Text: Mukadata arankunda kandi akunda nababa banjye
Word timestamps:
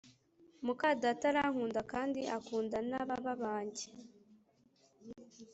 Mukadata 0.65 1.25
arankunda 1.31 1.81
kandi 1.91 2.21
akunda 2.37 2.77
nababa 2.89 3.33
banjye 3.43 3.85